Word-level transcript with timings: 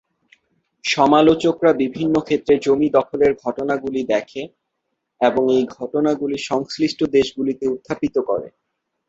সমালোচকরা 0.85 1.71
বিভিন্ন 1.83 2.15
ক্ষেত্রে 2.19 2.53
জমি 2.57 2.87
দখলের 2.97 3.31
ঘটনাগুলি 3.43 4.01
দেখে 4.13 4.41
এবং 5.21 5.43
এই 5.57 5.63
ঘটনাগুলি 5.77 6.37
সংশ্লিষ্ট 6.49 6.99
দেশগুলিতে 7.15 7.65
উত্থাপিত 7.67 8.15
করে। 8.29 8.47